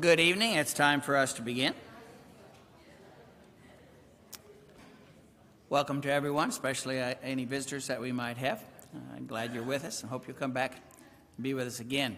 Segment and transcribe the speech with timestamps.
[0.00, 0.54] Good evening.
[0.54, 1.74] It's time for us to begin.
[5.68, 8.64] Welcome to everyone, especially uh, any visitors that we might have.
[8.94, 10.72] Uh, I'm glad you're with us and hope you'll come back
[11.36, 12.16] and be with us again.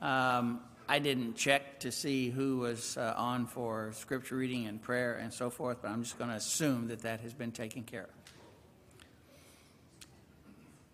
[0.00, 5.14] Um, I didn't check to see who was uh, on for scripture reading and prayer
[5.14, 8.04] and so forth, but I'm just going to assume that that has been taken care
[8.04, 8.10] of.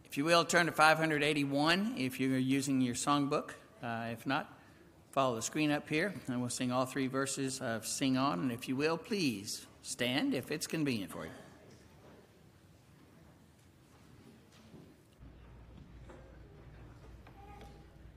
[0.07, 3.51] If you will, turn to 581 if you're using your songbook.
[3.83, 4.51] Uh, if not,
[5.11, 8.41] follow the screen up here, and we'll sing all three verses of Sing On.
[8.41, 11.31] And if you will, please stand if it's convenient for you.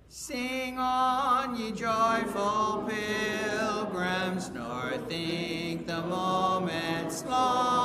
[0.09, 7.82] Sing on, ye joyful pilgrims, nor think the moment's long.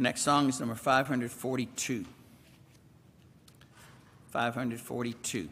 [0.00, 2.06] Next song is number 542.
[4.30, 5.48] 542.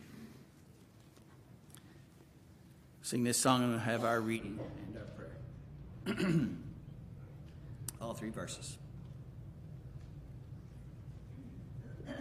[3.03, 6.49] Sing this song and we'll have our reading and our prayer.
[8.01, 8.79] All three verses.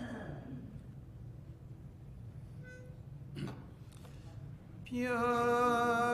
[4.84, 6.07] Purer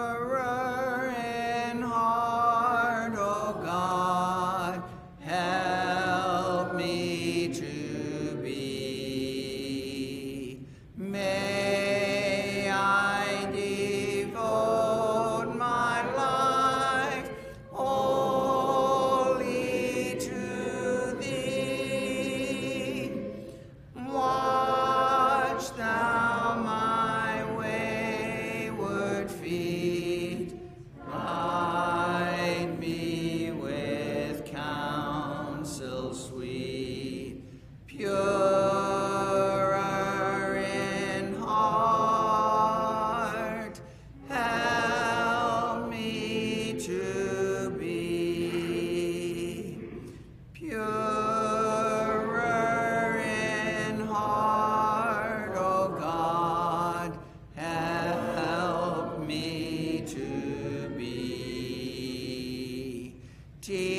[63.67, 63.93] be.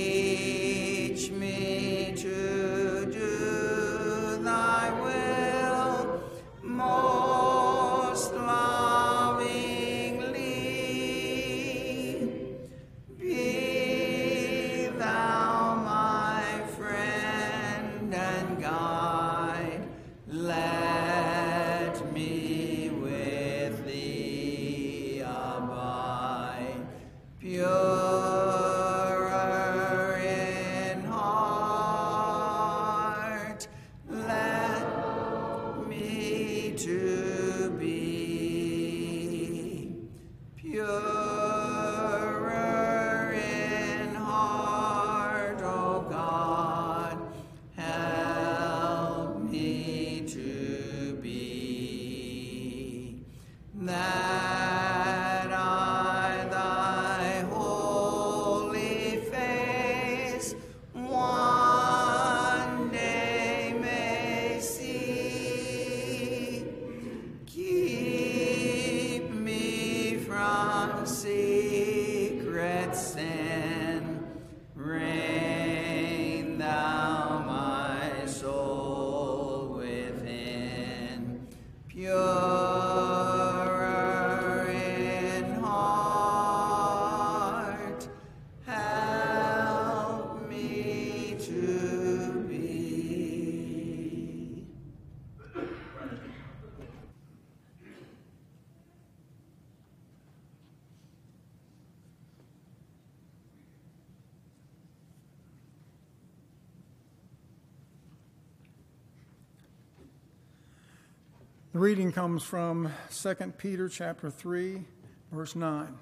[111.75, 114.85] The reading comes from 2 Peter chapter 3,
[115.33, 115.99] verse 9.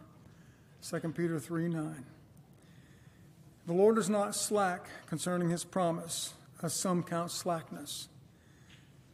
[0.83, 2.05] 2 Peter 3 9.
[3.67, 8.09] The Lord is not slack concerning his promise, as some count slackness,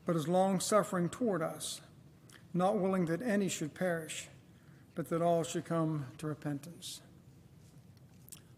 [0.05, 1.81] but is long suffering toward us,
[2.53, 4.27] not willing that any should perish,
[4.97, 7.03] but that all should come to repentance.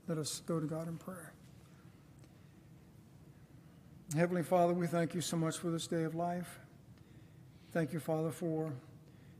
[0.09, 1.35] Let us go to God in prayer.
[4.16, 6.60] Heavenly Father, we thank you so much for this day of life.
[7.73, 8.73] Thank you, Father, for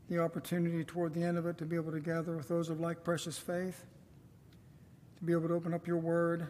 [0.07, 2.79] the opportunity toward the end of it to be able to gather with those of
[2.79, 3.83] like precious faith,
[5.17, 6.47] to be able to open up your word,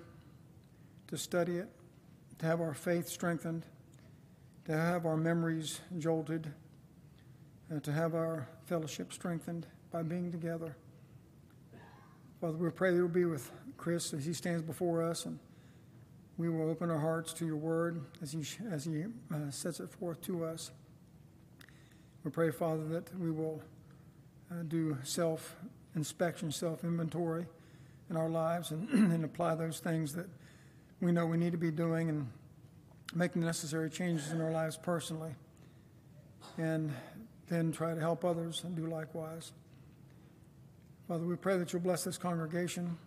[1.07, 1.67] to study it,
[2.37, 3.65] to have our faith strengthened,
[4.65, 6.53] to have our memories jolted,
[7.69, 10.75] and to have our fellowship strengthened by being together.
[12.39, 15.39] Father, we pray that you'll be with Chris as he stands before us, and
[16.37, 19.89] we will open our hearts to your word as he, as he uh, sets it
[19.89, 20.69] forth to us.
[22.23, 23.61] We pray, Father, that we will
[24.51, 25.55] uh, do self
[25.95, 27.45] inspection, self inventory
[28.09, 30.27] in our lives and, and apply those things that
[30.99, 32.27] we know we need to be doing and
[33.15, 35.33] make the necessary changes in our lives personally.
[36.57, 36.93] And
[37.47, 39.51] then try to help others and do likewise.
[41.07, 42.97] Father, we pray that you'll bless this congregation,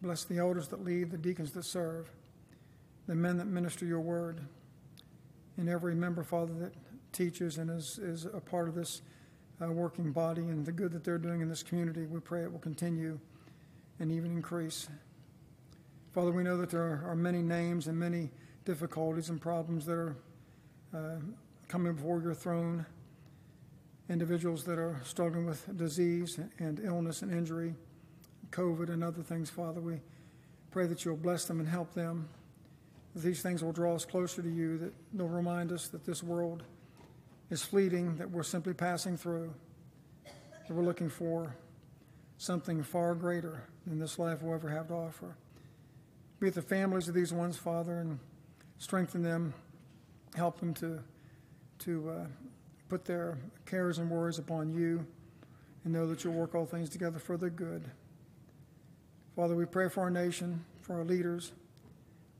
[0.00, 2.10] bless the elders that lead, the deacons that serve,
[3.06, 4.40] the men that minister your word,
[5.56, 6.72] and every member, Father, that
[7.12, 9.02] teaches and is, is a part of this
[9.62, 12.06] uh, working body and the good that they're doing in this community.
[12.06, 13.18] We pray it will continue
[14.00, 14.88] and even increase.
[16.12, 18.30] Father, we know that there are, are many names and many
[18.64, 20.16] difficulties and problems that are
[20.94, 21.16] uh,
[21.68, 22.84] coming before your throne,
[24.08, 27.74] individuals that are struggling with disease and illness and injury,
[28.50, 29.80] COVID and other things, Father.
[29.80, 30.00] We
[30.70, 32.28] pray that you'll bless them and help them.
[33.14, 36.62] These things will draw us closer to you, that they'll remind us that this world
[37.52, 39.52] is fleeting, that we're simply passing through,
[40.24, 41.54] that we're looking for
[42.38, 45.36] something far greater than this life will ever have to offer.
[46.40, 48.18] Be with the families of these ones, Father, and
[48.78, 49.52] strengthen them,
[50.34, 50.98] help them to,
[51.80, 52.26] to uh,
[52.88, 55.06] put their cares and worries upon you,
[55.84, 57.84] and know that you'll work all things together for their good.
[59.36, 61.52] Father, we pray for our nation, for our leaders.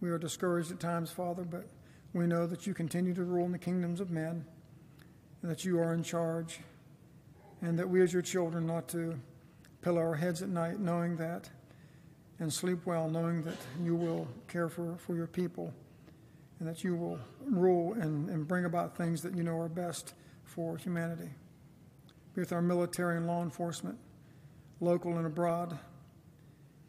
[0.01, 1.67] We are discouraged at times, Father, but
[2.15, 4.47] we know that you continue to rule in the kingdoms of men,
[5.43, 6.61] and that you are in charge,
[7.61, 9.19] and that we as your children not to
[9.83, 11.51] pillow our heads at night knowing that,
[12.39, 15.75] and sleep well knowing that you will care for, for your people,
[16.59, 20.15] and that you will rule and, and bring about things that you know are best
[20.45, 21.31] for humanity.
[22.35, 23.99] Be with our military and law enforcement,
[24.81, 25.79] local and abroad.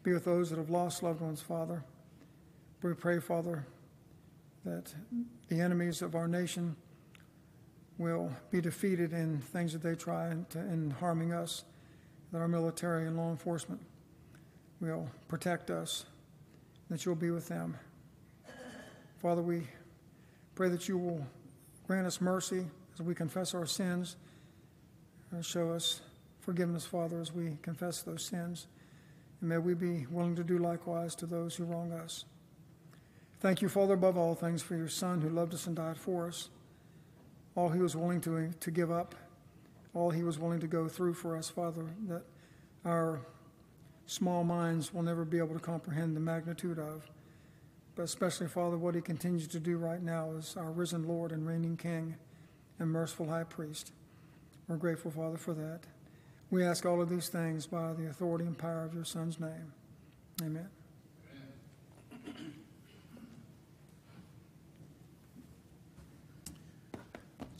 [0.02, 1.84] Be with those that have lost loved ones, Father.
[2.82, 3.66] We pray, Father,
[4.64, 4.94] that
[5.48, 6.76] the enemies of our nation
[7.98, 11.64] will be defeated in things that they try to, in harming us,
[12.32, 13.80] that our military and law enforcement
[14.80, 16.04] will protect us,
[16.90, 17.76] that you'll be with them.
[19.22, 19.66] Father, we
[20.54, 21.26] pray that you will
[21.86, 24.16] grant us mercy as we confess our sins.
[25.30, 26.00] and Show us
[26.40, 28.66] forgiveness, Father, as we confess those sins.
[29.40, 32.24] And may we be willing to do likewise to those who wrong us.
[33.40, 36.26] Thank you, Father, above all things, for your Son who loved us and died for
[36.26, 36.48] us.
[37.56, 39.14] All he was willing to, to give up,
[39.94, 42.22] all he was willing to go through for us, Father, that
[42.84, 43.20] our
[44.06, 47.08] small minds will never be able to comprehend the magnitude of.
[47.94, 51.46] But especially, Father, what he continues to do right now as our risen Lord and
[51.46, 52.16] reigning King
[52.78, 53.92] and merciful high priest.
[54.66, 55.80] We're grateful, Father, for that.
[56.50, 59.72] We ask all of these things by the authority and power of your Son's name.
[60.42, 60.68] Amen.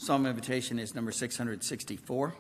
[0.05, 2.35] Psalm invitation is number 664.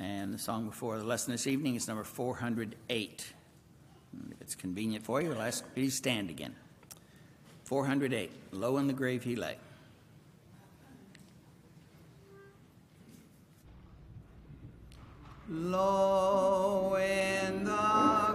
[0.00, 3.32] And the song before the lesson this evening is number 408.
[4.12, 6.56] And if it's convenient for you, I'll ask please stand again.
[7.66, 9.56] 408, Low in the Grave He Lay.
[15.48, 18.33] Low in the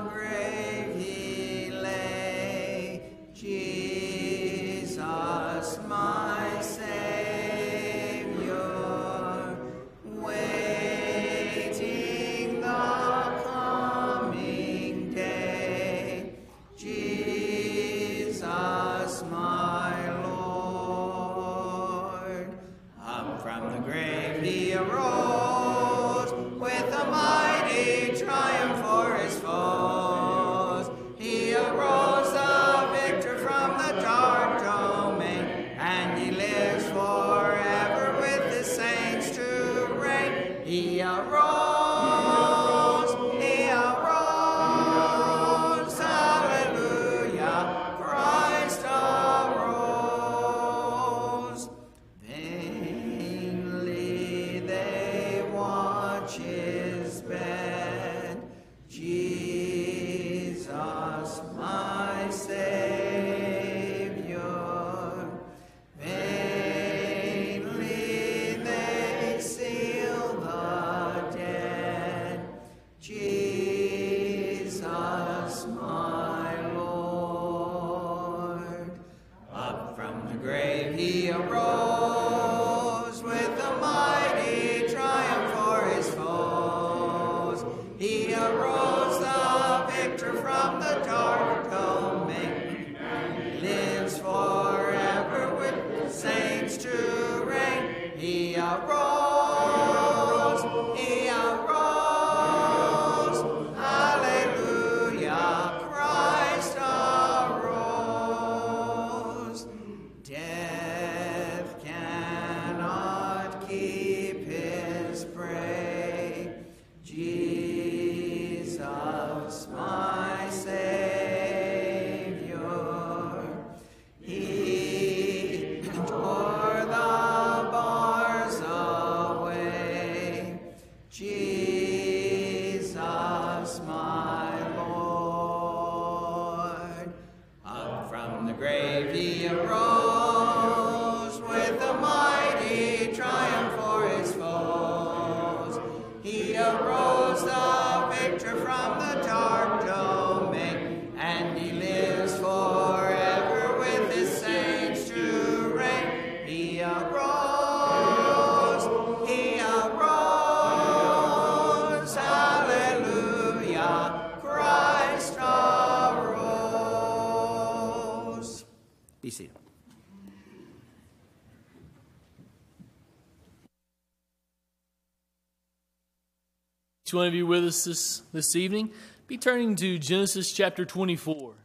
[177.10, 178.92] Each one of you with us this, this evening,
[179.26, 181.56] be turning to Genesis chapter 24.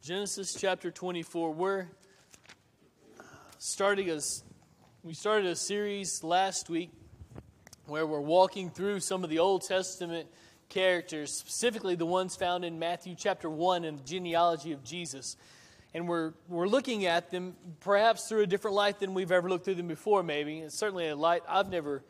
[0.00, 1.50] Genesis chapter 24.
[1.50, 1.88] We're
[3.58, 4.20] starting a,
[5.02, 6.92] we started a series last week
[7.86, 10.28] where we're walking through some of the Old Testament
[10.68, 15.36] characters, specifically the ones found in Matthew chapter 1 in the genealogy of Jesus.
[15.94, 19.64] And we're, we're looking at them perhaps through a different light than we've ever looked
[19.64, 20.60] through them before, maybe.
[20.60, 22.04] It's certainly a light I've never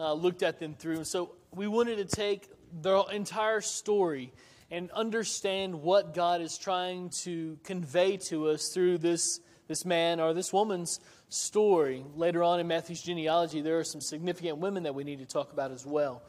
[0.00, 1.04] uh, looked at them through.
[1.04, 2.48] So we wanted to take
[2.80, 4.32] the entire story
[4.70, 10.32] and understand what God is trying to convey to us through this, this man or
[10.32, 12.04] this woman's story.
[12.14, 15.52] Later on in Matthew's genealogy, there are some significant women that we need to talk
[15.52, 16.22] about as well.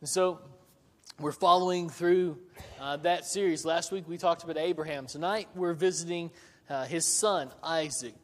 [0.00, 0.40] And so
[1.20, 2.38] we're following through
[2.80, 3.64] uh, that series.
[3.64, 5.06] Last week we talked about Abraham.
[5.06, 6.30] Tonight we're visiting
[6.68, 8.14] uh, his son, Isaac.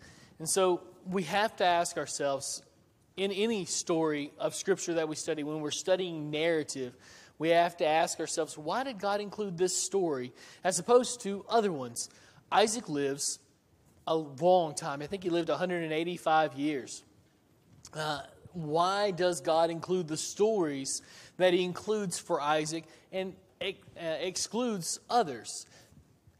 [0.41, 2.63] And so we have to ask ourselves
[3.20, 6.96] in any story of Scripture that we study, when we're studying narrative,
[7.38, 10.33] we have to ask ourselves, why did God include this story
[10.64, 12.09] as opposed to other ones?
[12.50, 13.38] Isaac lives
[14.06, 15.02] a long time.
[15.02, 17.04] I think he lived 185 years.
[17.92, 18.20] Uh,
[18.54, 21.02] why does God include the stories
[21.37, 25.66] that he includes for Isaac and uh, excludes others?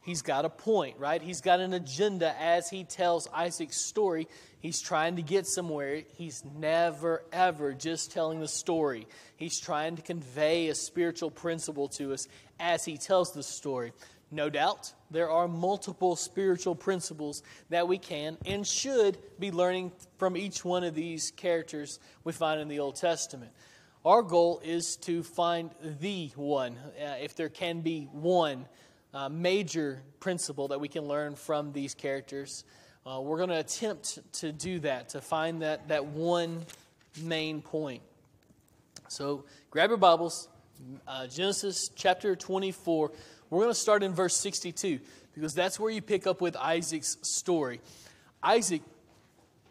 [0.03, 1.21] He's got a point, right?
[1.21, 4.27] He's got an agenda as he tells Isaac's story.
[4.61, 6.03] He's trying to get somewhere.
[6.17, 9.07] He's never, ever just telling the story.
[9.35, 12.27] He's trying to convey a spiritual principle to us
[12.59, 13.91] as he tells the story.
[14.29, 20.37] No doubt, there are multiple spiritual principles that we can and should be learning from
[20.37, 23.51] each one of these characters we find in the Old Testament.
[24.05, 28.67] Our goal is to find the one, uh, if there can be one
[29.13, 32.63] uh, major principle that we can learn from these characters.
[33.03, 36.63] Uh, we're going to attempt to do that, to find that, that one
[37.23, 38.03] main point.
[39.07, 40.47] So grab your Bibles,
[41.07, 43.11] uh, Genesis chapter 24.
[43.49, 44.99] We're going to start in verse 62
[45.33, 47.81] because that's where you pick up with Isaac's story.
[48.43, 48.83] Isaac,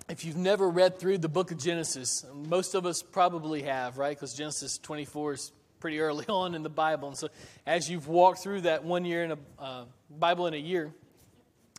[0.09, 4.17] if you've never read through the book of Genesis, most of us probably have, right?
[4.17, 7.07] Because Genesis 24 is pretty early on in the Bible.
[7.07, 7.29] And so,
[7.65, 10.93] as you've walked through that one year in a uh, Bible in a year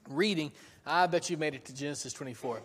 [0.09, 0.53] reading,
[0.85, 2.61] I bet you made it to Genesis 24.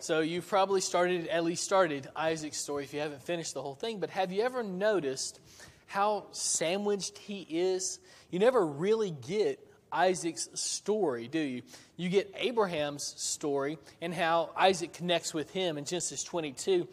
[0.00, 3.74] So, you've probably started, at least started Isaac's story if you haven't finished the whole
[3.74, 4.00] thing.
[4.00, 5.38] But have you ever noticed
[5.86, 8.00] how sandwiched he is?
[8.30, 9.60] You never really get
[9.92, 11.62] Isaac's story, do you?
[11.96, 16.88] You get Abraham's story and how Isaac connects with him in Genesis 22.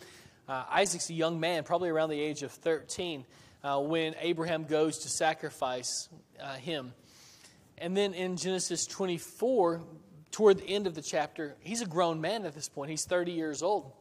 [0.47, 3.25] Uh, Isaac's a young man, probably around the age of 13
[3.63, 6.09] uh, when Abraham goes to sacrifice
[6.41, 6.93] uh, him.
[7.77, 9.81] And then in Genesis 24,
[10.31, 12.89] toward the end of the chapter, he's a grown man at this point.
[12.89, 13.91] He's 30 years old,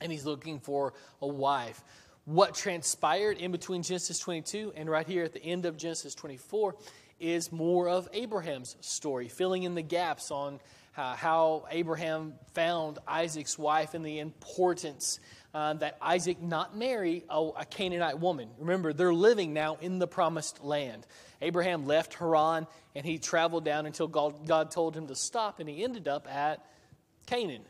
[0.00, 1.82] and he's looking for a wife.
[2.24, 6.76] What transpired in between Genesis 22 and right here at the end of Genesis 24
[7.18, 10.60] is more of Abraham's story, filling in the gaps on
[10.96, 15.20] uh, how Abraham found Isaac's wife and the importance
[15.54, 18.48] uh, that Isaac not marry a, a Canaanite woman.
[18.58, 21.06] Remember, they're living now in the promised land.
[21.40, 25.68] Abraham left Haran and he traveled down until God, God told him to stop, and
[25.68, 26.64] he ended up at
[27.26, 27.62] Canaan.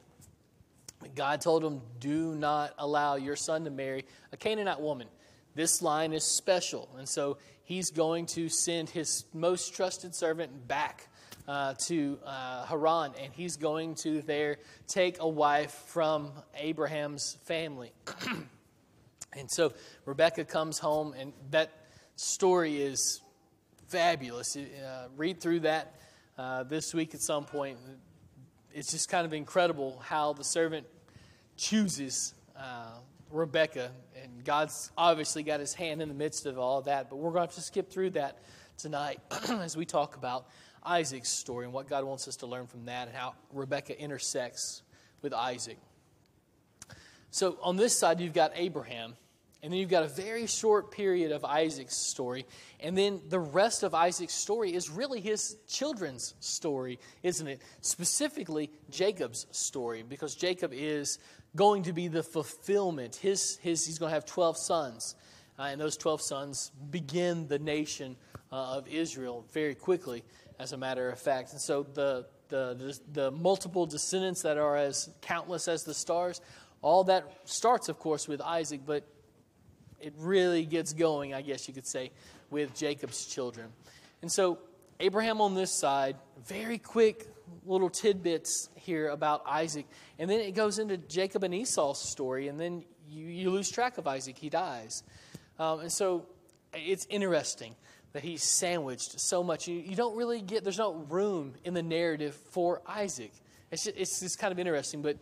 [1.14, 5.08] God told him, Do not allow your son to marry a Canaanite woman.
[5.54, 6.88] This line is special.
[6.98, 11.08] And so he's going to send his most trusted servant back
[11.46, 17.92] uh, to uh, Haran, and he's going to there take a wife from Abraham's family.
[19.36, 19.72] and so
[20.04, 21.70] Rebecca comes home, and that
[22.16, 23.20] story is
[23.88, 24.56] fabulous.
[24.56, 25.94] Uh, read through that
[26.38, 27.78] uh, this week at some point.
[28.72, 30.86] It's just kind of incredible how the servant
[31.56, 32.92] chooses uh,
[33.30, 33.90] Rebecca,
[34.22, 37.32] and God's obviously got his hand in the midst of all of that, but we're
[37.32, 38.38] going to, to skip through that
[38.78, 40.46] tonight as we talk about
[40.84, 44.82] Isaac's story and what God wants us to learn from that and how Rebecca intersects
[45.22, 45.78] with Isaac.
[47.30, 49.14] So on this side, you've got Abraham.
[49.62, 52.46] And then you've got a very short period of Isaac's story.
[52.80, 57.62] And then the rest of Isaac's story is really his children's story, isn't it?
[57.80, 61.20] Specifically, Jacob's story, because Jacob is
[61.54, 63.14] going to be the fulfillment.
[63.14, 65.14] His, his, he's going to have 12 sons.
[65.56, 68.16] Uh, and those 12 sons begin the nation
[68.50, 70.24] uh, of Israel very quickly,
[70.62, 71.52] as a matter of fact.
[71.52, 76.40] And so the, the, the, multiple descendants that are as countless as the stars,
[76.82, 79.04] all that starts, of course, with Isaac, but
[80.00, 82.12] it really gets going, I guess you could say,
[82.50, 83.68] with Jacob's children.
[84.20, 84.58] And so
[85.00, 87.26] Abraham on this side, very quick
[87.66, 89.86] little tidbits here about Isaac.
[90.18, 93.98] And then it goes into Jacob and Esau's story, and then you, you lose track
[93.98, 94.38] of Isaac.
[94.38, 95.02] He dies.
[95.58, 96.26] Um, and so
[96.72, 97.74] it's interesting
[98.12, 99.66] that he's sandwiched so much.
[99.68, 103.32] You, you, don't really get, there's no room in the narrative for Isaac.
[103.70, 105.02] It's just, it's just kind of interesting.
[105.02, 105.16] But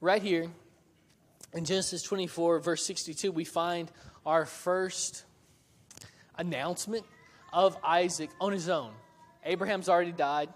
[0.00, 0.50] right here
[1.54, 3.90] in Genesis 24, verse 62, we find
[4.26, 5.24] our first
[6.36, 7.04] announcement
[7.52, 8.92] of Isaac on his own.
[9.44, 10.50] Abraham's already died.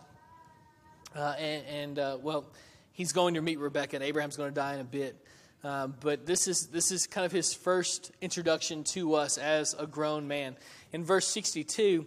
[1.14, 2.44] Uh, and, and uh, well,
[2.92, 5.16] he's going to meet Rebecca, and Abraham's going to die in a bit.
[5.62, 9.86] Um, but this is, this is kind of his first introduction to us as a
[9.86, 10.56] grown man.
[10.92, 12.06] In verse 62,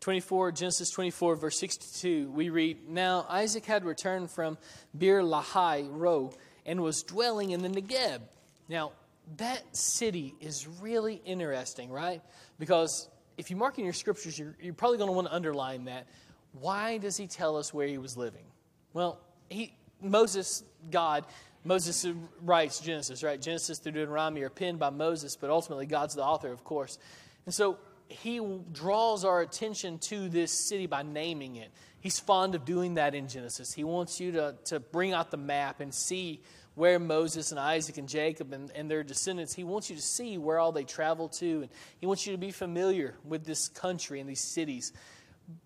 [0.00, 4.58] 24, Genesis 24, verse 62, we read Now Isaac had returned from
[4.96, 6.30] Beer Lahai Roi
[6.66, 8.20] and was dwelling in the Negeb.
[8.68, 8.92] Now,
[9.36, 12.22] that city is really interesting, right?
[12.58, 15.84] Because if you mark in your scriptures, you're, you're probably going to want to underline
[15.84, 16.06] that.
[16.52, 18.44] Why does he tell us where he was living?
[18.92, 21.24] Well, he, Moses, God,
[21.68, 22.06] Moses
[22.40, 23.40] writes Genesis, right?
[23.40, 26.98] Genesis through Deuteronomy are penned by Moses, but ultimately God's the author, of course.
[27.44, 27.78] And so
[28.08, 28.40] he
[28.72, 31.70] draws our attention to this city by naming it.
[32.00, 33.74] He's fond of doing that in Genesis.
[33.74, 36.40] He wants you to, to bring out the map and see
[36.74, 40.38] where Moses and Isaac and Jacob and, and their descendants, he wants you to see
[40.38, 41.62] where all they travel to.
[41.62, 44.94] And he wants you to be familiar with this country and these cities.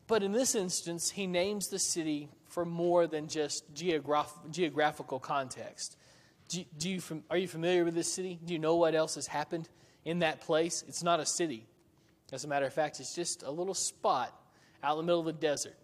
[0.09, 5.97] But in this instance, he names the city for more than just geograph- geographical context.
[6.49, 8.39] Do, do you, are you familiar with this city?
[8.45, 9.71] Do you know what else has happened
[10.05, 10.85] in that place?
[10.87, 11.67] It's not a city.
[12.31, 14.39] As a matter of fact, it's just a little spot
[14.83, 15.77] out in the middle of the desert.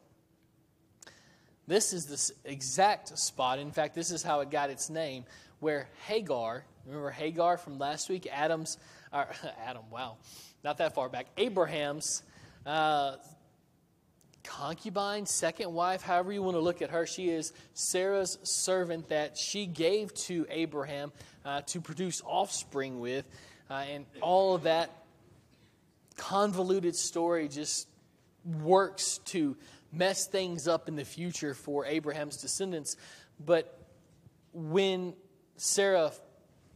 [1.66, 3.58] This is the exact spot.
[3.58, 5.24] In fact, this is how it got its name,
[5.60, 8.28] where Hagar, remember Hagar from last week?
[8.30, 8.76] Adam's,
[9.10, 9.26] or,
[9.66, 10.16] Adam, wow,
[10.62, 11.26] not that far back.
[11.38, 12.22] Abraham's
[12.66, 13.16] uh,
[14.48, 17.06] concubine, second wife, however you want to look at her.
[17.06, 21.12] She is Sarah's servant that she gave to Abraham
[21.44, 23.26] uh, to produce offspring with.
[23.70, 24.90] Uh, and all of that
[26.16, 27.88] convoluted story just
[28.62, 29.54] works to
[29.92, 32.96] mess things up in the future for Abraham's descendants.
[33.44, 33.78] But
[34.54, 35.14] when
[35.56, 36.10] Sarah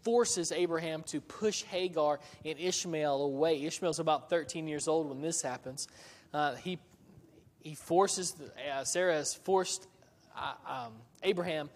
[0.02, 5.40] forces Abraham to push Hagar and Ishmael away, Ishmael's about 13 years old when this
[5.40, 5.88] happens.
[6.34, 6.78] Uh, he,
[7.62, 8.34] he forces,
[8.72, 9.86] uh, Sarah has forced
[10.36, 11.70] uh, um, Abraham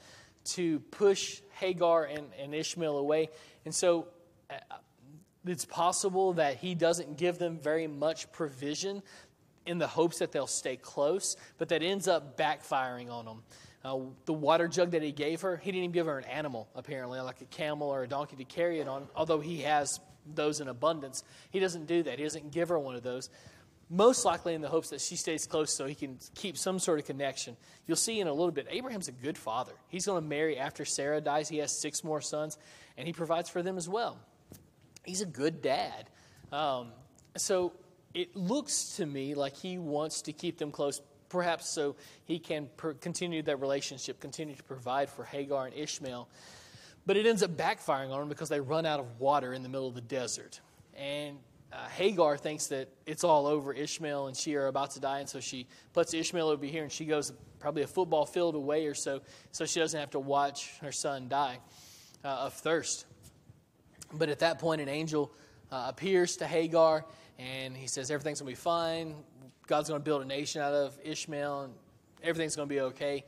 [0.44, 3.31] to push Hagar and, and Ishmael away.
[3.64, 4.09] And so
[4.51, 4.55] uh,
[5.46, 9.03] it's possible that he doesn't give them very much provision
[9.66, 13.42] in the hopes that they'll stay close, but that ends up backfiring on them.
[13.85, 16.68] Uh, the water jug that he gave her, he didn't even give her an animal,
[16.75, 20.01] apparently, like a camel or a donkey to carry it on, although he has
[20.35, 21.22] those in abundance.
[21.51, 22.18] He doesn't do that.
[22.18, 23.31] He doesn't give her one of those.
[23.88, 26.99] Most likely in the hopes that she stays close so he can keep some sort
[26.99, 27.57] of connection.
[27.87, 29.72] You'll see in a little bit, Abraham's a good father.
[29.88, 31.49] He's going to marry after Sarah dies.
[31.49, 32.59] He has six more sons,
[32.96, 34.18] and he provides for them as well.
[35.05, 36.11] He's a good dad.
[36.51, 36.88] Um,
[37.37, 37.75] so
[38.12, 41.94] it looks to me like he wants to keep them close, perhaps so
[42.25, 46.29] he can per- continue that relationship, continue to provide for Hagar and Ishmael.
[47.05, 49.68] But it ends up backfiring on them because they run out of water in the
[49.68, 50.61] middle of the desert.
[50.96, 51.38] And
[51.77, 53.73] uh, Hagar thinks that it's all over.
[53.73, 56.91] Ishmael and she are about to die, and so she puts Ishmael over here, and
[56.91, 59.21] she goes probably a football field away or so,
[59.53, 61.59] so she doesn't have to watch her son die
[62.25, 63.05] uh, of thirst.
[64.12, 65.33] But at that point, an angel
[65.71, 67.05] uh, appears to Hagar
[67.39, 69.15] and he says everything's going to be fine.
[69.67, 71.75] God's going to build a nation out of Ishmael, and
[72.23, 73.25] everything's going to be okay.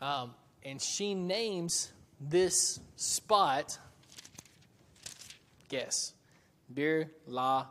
[0.00, 3.78] Um, and she names this spot,
[5.68, 6.14] guess,
[6.68, 7.66] Bir La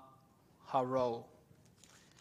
[0.70, 1.26] Haro,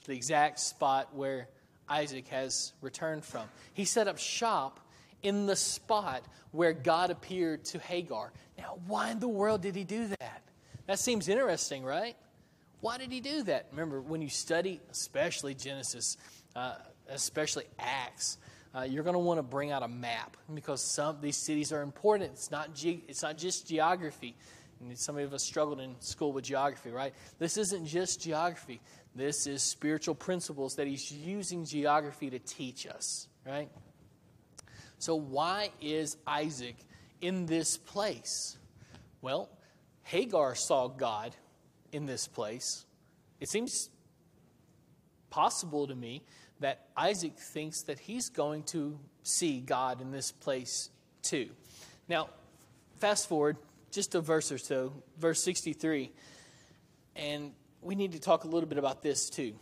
[0.06, 1.48] the exact spot where
[1.88, 3.46] Isaac has returned from.
[3.74, 4.80] He set up shop
[5.22, 8.32] in the spot where God appeared to Hagar.
[8.56, 10.42] Now, why in the world did he do that?
[10.86, 12.16] That seems interesting, right?
[12.80, 13.66] Why did he do that?
[13.70, 16.16] Remember, when you study, especially Genesis,
[16.56, 16.76] uh,
[17.10, 18.38] especially Acts,
[18.74, 21.82] uh, you're going to want to bring out a map because some these cities are
[21.82, 22.30] important.
[22.32, 24.36] It's not ge- it's not just geography.
[24.80, 27.12] And some of us struggled in school with geography, right?
[27.38, 28.80] This isn't just geography.
[29.14, 33.68] This is spiritual principles that he's using geography to teach us, right?
[34.98, 36.76] So, why is Isaac
[37.20, 38.56] in this place?
[39.20, 39.48] Well,
[40.04, 41.34] Hagar saw God
[41.92, 42.84] in this place.
[43.40, 43.90] It seems
[45.30, 46.22] possible to me
[46.60, 50.90] that Isaac thinks that he's going to see God in this place
[51.22, 51.50] too.
[52.08, 52.30] Now,
[52.96, 53.56] fast forward
[53.90, 56.10] just a verse or so, verse 63,
[57.16, 59.54] and we need to talk a little bit about this too.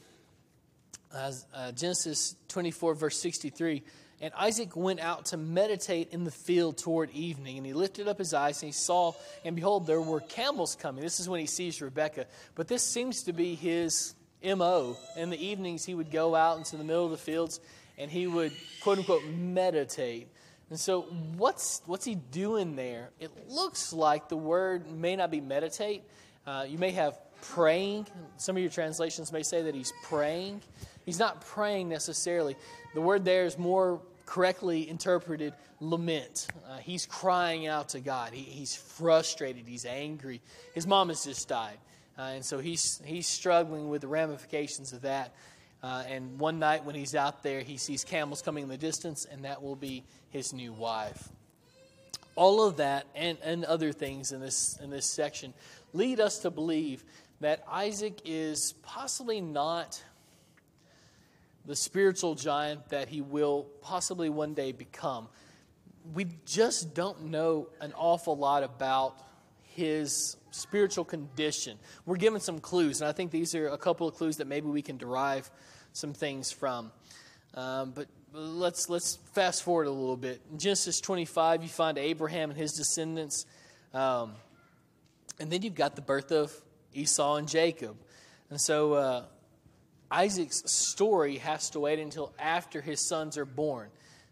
[1.15, 3.83] uh, Genesis 24, verse 63
[4.21, 7.59] and Isaac went out to meditate in the field toward evening.
[7.59, 9.13] And he lifted up his eyes and he saw,
[9.45, 11.03] and behold, there were camels coming.
[11.03, 12.27] This is when he sees Rebekah.
[12.55, 14.97] But this seems to be his MO.
[15.17, 17.61] In the evenings, he would go out into the middle of the fields
[17.99, 20.29] and he would, quote unquote, meditate.
[20.69, 21.03] And so,
[21.37, 23.11] what's, what's he doing there?
[23.21, 26.03] It looks like the word may not be meditate.
[26.45, 28.07] Uh, you may have praying.
[28.37, 30.63] Some of your translations may say that he's praying.
[31.05, 32.57] He's not praying necessarily.
[32.95, 36.49] The word there is more correctly interpreted lament.
[36.69, 38.33] Uh, he's crying out to God.
[38.33, 39.69] He, he's frustrated.
[39.69, 40.41] He's angry.
[40.75, 41.79] His mom has just died.
[42.19, 45.33] Uh, and so he's, he's struggling with the ramifications of that.
[45.87, 49.25] Uh, and one night when he's out there, he sees camels coming in the distance,
[49.25, 51.29] and that will be his new wife.
[52.35, 55.55] All of that and, and other things in this, in this section
[55.93, 57.05] lead us to believe
[57.39, 60.03] that Isaac is possibly not
[61.67, 65.29] the spiritual giant that he will possibly one day become.
[66.15, 69.23] We just don't know an awful lot about
[69.63, 71.79] his spiritual condition.
[72.07, 74.67] We're given some clues, and I think these are a couple of clues that maybe
[74.67, 75.49] we can derive
[75.97, 76.93] some things from.
[77.55, 80.41] Um, but let's let's fast forward a little bit.
[80.53, 83.47] In Genesis 25, you find Abraham and his descendants,
[83.95, 84.35] um,
[85.41, 86.53] and then you've got the birth of
[86.93, 87.97] Esau and Jacob.
[88.51, 89.25] And so uh,
[90.11, 93.89] Isaac's story has to wait until after his sons are born.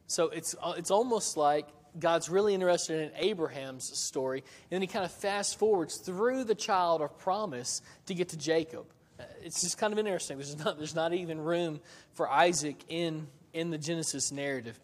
[0.07, 1.67] So it's, it's almost like
[1.99, 6.55] God's really interested in Abraham's story, and then he kind of fast forwards through the
[6.55, 8.87] child of promise to get to Jacob.
[9.19, 10.39] Uh, it's just kind of interesting.
[10.39, 11.81] There's not, there's not even room
[12.13, 14.79] for Isaac in, in the Genesis narrative.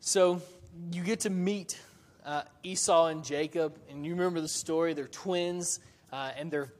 [0.00, 0.42] So
[0.92, 1.78] you get to meet
[2.24, 4.94] uh, Esau and Jacob, and you remember the story.
[4.94, 5.80] They're twins,
[6.12, 6.72] uh, and they're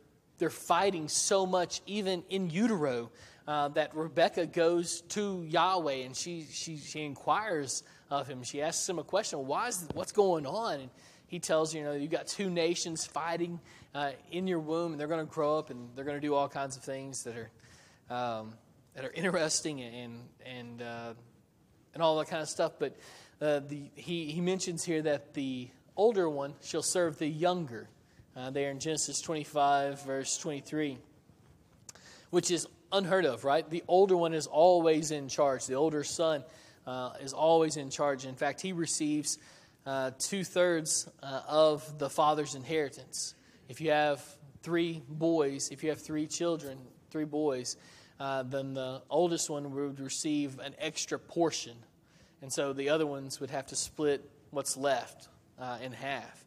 [0.43, 3.13] they're fighting so much, even in utero,
[3.47, 8.43] uh, that Rebecca goes to Yahweh and she, she, she inquires of him.
[8.43, 10.81] She asks him a question Why is, What's going on?
[10.81, 10.91] And
[11.33, 13.59] he tells you you know, you've got two nations fighting
[13.95, 16.35] uh, in your womb, and they're going to grow up and they're going to do
[16.35, 17.51] all kinds of things that are,
[18.15, 18.53] um,
[18.95, 21.15] that are interesting and, and, uh,
[21.95, 22.73] and all that kind of stuff.
[22.79, 22.99] But
[23.41, 27.89] uh, the, he, he mentions here that the older one shall serve the younger
[28.37, 30.99] uh, there in Genesis 25, verse 23,
[32.29, 33.69] which is unheard of, right?
[33.71, 35.65] The older one is always in charge.
[35.65, 36.45] The older son
[36.87, 38.27] uh, is always in charge.
[38.27, 39.39] In fact, he receives
[39.87, 43.35] uh, two thirds uh, of the father's inheritance.
[43.69, 44.23] If you have
[44.63, 46.79] three boys, if you have three children,
[47.11, 47.77] three boys,
[48.21, 51.77] uh, then the oldest one would receive an extra portion.
[52.41, 56.45] And so the other ones would have to split what's left uh, in half.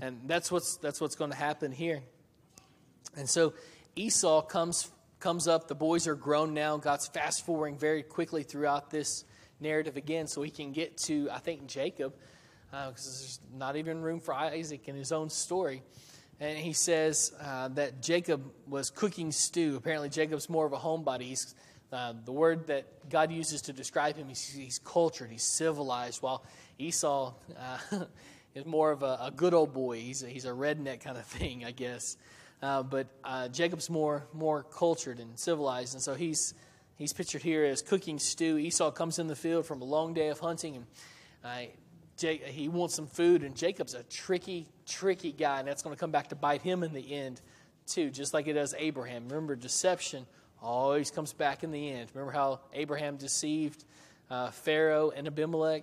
[0.00, 2.02] And that's what's, that's what's going to happen here.
[3.16, 3.54] And so
[3.94, 4.90] Esau comes,
[5.20, 5.68] comes up.
[5.68, 6.76] The boys are grown now.
[6.76, 9.24] God's fast forwarding very quickly throughout this
[9.60, 12.14] narrative again so he can get to, I think, Jacob,
[12.72, 15.82] because uh, there's not even room for Isaac in his own story.
[16.40, 19.76] And he says uh, that Jacob was cooking stew.
[19.76, 21.22] Apparently, Jacob's more of a homebody.
[21.22, 21.54] He's,
[21.92, 26.44] uh, the word that God uses to describe him, he's, he's cultured, he's civilized, while
[26.78, 28.04] Esau uh,
[28.54, 30.00] is more of a, a, good old boy.
[30.00, 32.16] He's a, he's a redneck kind of thing, I guess.
[32.62, 36.54] Uh, but uh, Jacob's more more cultured and civilized, and so he's
[36.94, 38.56] he's pictured here as cooking stew.
[38.56, 40.86] Esau comes in the field from a long day of hunting, and
[41.44, 41.70] uh,
[42.22, 43.42] He wants some food.
[43.42, 46.82] And Jacob's a tricky, tricky guy, and that's going to come back to bite him
[46.82, 47.40] in the end,
[47.86, 49.28] too, just like it does Abraham.
[49.28, 50.26] Remember, deception
[50.62, 52.10] always comes back in the end.
[52.14, 53.84] Remember how Abraham deceived
[54.30, 55.82] uh, Pharaoh and Abimelech?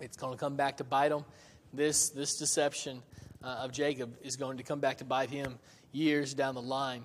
[0.00, 1.24] It's going to come back to bite him.
[1.72, 3.02] This, this deception
[3.42, 5.58] uh, of Jacob is going to come back to bite him
[5.92, 7.04] years down the line.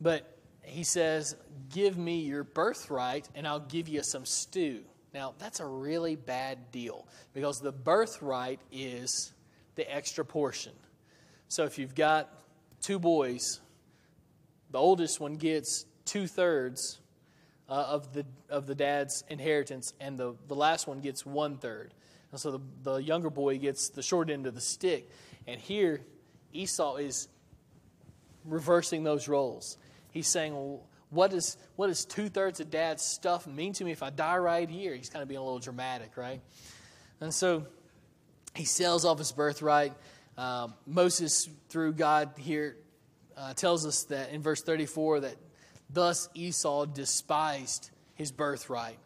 [0.00, 1.36] But he says,
[1.72, 4.80] Give me your birthright, and I'll give you some stew.
[5.14, 9.32] Now, that's a really bad deal because the birthright is
[9.76, 10.72] the extra portion.
[11.46, 12.30] So if you've got
[12.82, 13.60] two boys,
[14.72, 16.98] the oldest one gets two thirds
[17.68, 21.94] uh, of, the, of the dad's inheritance, and the, the last one gets one third.
[22.32, 25.08] And so the, the younger boy gets the short end of the stick.
[25.46, 26.00] And here,
[26.52, 27.28] Esau is
[28.44, 29.78] reversing those roles.
[30.10, 33.92] He's saying, well, what, is, what does two thirds of dad's stuff mean to me
[33.92, 34.94] if I die right here?
[34.94, 36.40] He's kind of being a little dramatic, right?
[37.20, 37.66] And so
[38.54, 39.92] he sells off his birthright.
[40.36, 42.76] Uh, Moses, through God here,
[43.36, 45.36] uh, tells us that in verse 34 that
[45.90, 48.98] thus Esau despised his birthright.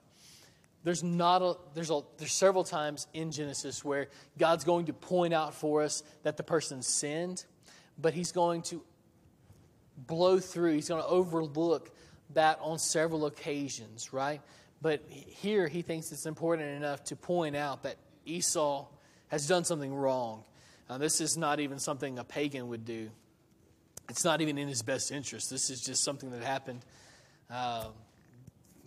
[0.85, 4.09] There's not a, there's a, there's several times in Genesis where
[4.39, 7.45] God's going to point out for us that the person sinned,
[7.99, 8.83] but he's going to
[10.07, 11.91] blow through, he's going to overlook
[12.35, 14.41] that on several occasions, right?
[14.81, 18.87] But here he thinks it's important enough to point out that Esau
[19.29, 20.45] has done something wrong.
[20.89, 23.11] Uh, this is not even something a pagan would do.
[24.09, 25.51] It's not even in his best interest.
[25.51, 26.85] This is just something that happened
[27.51, 27.89] uh,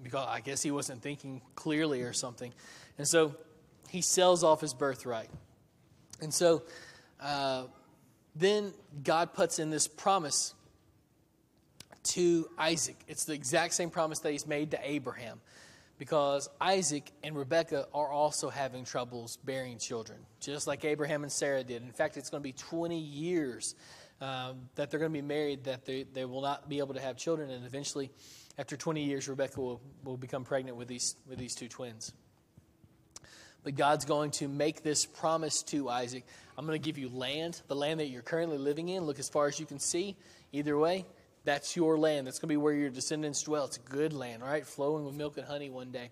[0.01, 2.51] because I guess he wasn't thinking clearly or something.
[2.97, 3.35] And so
[3.89, 5.29] he sells off his birthright.
[6.21, 6.63] And so
[7.19, 7.65] uh,
[8.35, 8.73] then
[9.03, 10.55] God puts in this promise
[12.03, 12.97] to Isaac.
[13.07, 15.41] It's the exact same promise that he's made to Abraham
[15.97, 21.63] because Isaac and Rebekah are also having troubles bearing children, just like Abraham and Sarah
[21.63, 21.83] did.
[21.83, 23.75] In fact, it's going to be 20 years
[24.19, 27.01] um, that they're going to be married that they, they will not be able to
[27.01, 28.11] have children, and eventually,
[28.57, 32.13] after 20 years, Rebekah will, will become pregnant with these, with these two twins.
[33.63, 36.23] But God's going to make this promise to Isaac
[36.57, 39.03] I'm going to give you land, the land that you're currently living in.
[39.03, 40.15] Look as far as you can see.
[40.51, 41.05] Either way,
[41.43, 42.27] that's your land.
[42.27, 43.65] That's going to be where your descendants dwell.
[43.65, 44.65] It's good land, right?
[44.65, 46.09] Flowing with milk and honey one day.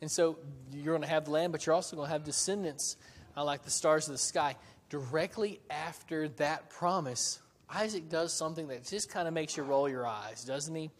[0.00, 0.38] And so
[0.72, 2.96] you're going to have the land, but you're also going to have descendants
[3.36, 4.56] uh, like the stars of the sky.
[4.90, 10.06] Directly after that promise, Isaac does something that just kind of makes you roll your
[10.06, 10.90] eyes, doesn't he?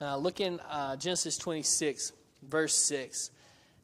[0.00, 2.12] Uh, look in uh, Genesis 26,
[2.42, 3.30] verse 6.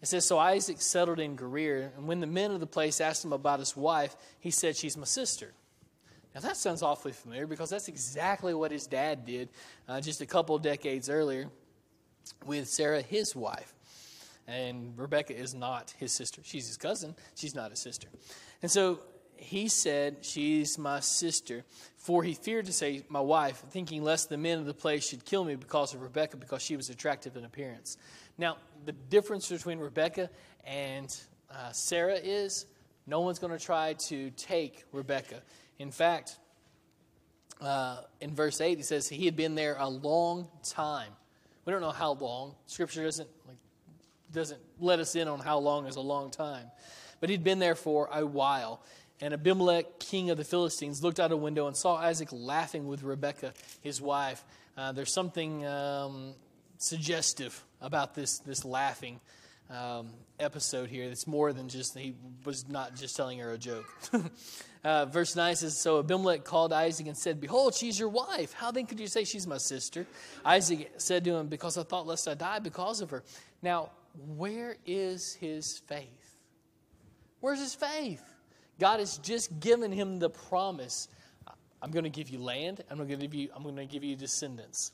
[0.02, 3.24] It says, So Isaac settled in Gerar, and when the men of the place asked
[3.24, 5.54] him about his wife, he said, She's my sister.
[6.38, 9.48] Now, that sounds awfully familiar because that's exactly what his dad did
[9.88, 11.50] uh, just a couple decades earlier
[12.46, 13.74] with Sarah, his wife.
[14.46, 16.40] And Rebecca is not his sister.
[16.44, 18.06] She's his cousin, she's not his sister.
[18.62, 19.00] And so
[19.34, 21.64] he said, She's my sister.
[21.96, 25.24] For he feared to say, My wife, thinking lest the men of the place should
[25.24, 27.96] kill me because of Rebecca, because she was attractive in appearance.
[28.38, 30.30] Now, the difference between Rebecca
[30.64, 31.12] and
[31.50, 32.66] uh, Sarah is
[33.08, 35.42] no one's going to try to take Rebecca.
[35.78, 36.36] In fact,
[37.60, 41.12] uh, in verse 8, he says he had been there a long time.
[41.64, 42.54] We don't know how long.
[42.66, 43.56] Scripture doesn't, like,
[44.32, 46.70] doesn't let us in on how long is a long time.
[47.20, 48.80] But he'd been there for a while.
[49.20, 53.02] And Abimelech, king of the Philistines, looked out a window and saw Isaac laughing with
[53.02, 54.44] Rebekah, his wife.
[54.76, 56.34] Uh, there's something um,
[56.78, 59.20] suggestive about this, this laughing
[59.70, 60.10] um,
[60.40, 61.04] episode here.
[61.04, 62.14] It's more than just, he
[62.44, 63.86] was not just telling her a joke.
[64.84, 68.52] uh, verse 9 says So Abimelech called Isaac and said, Behold, she's your wife.
[68.52, 70.06] How then could you say she's my sister?
[70.44, 73.22] Isaac said to him, Because I thought lest I die because of her.
[73.62, 73.90] Now,
[74.36, 76.36] where is his faith?
[77.40, 78.22] Where's his faith?
[78.80, 81.08] God has just given him the promise
[81.80, 84.02] I'm going to give you land, I'm going to give you, I'm going to give
[84.02, 84.92] you descendants.